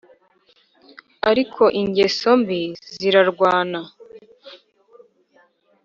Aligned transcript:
ariko 1.29 1.63
ingeso 1.81 2.29
mbi 2.41 2.61
zirarwana 2.93 3.81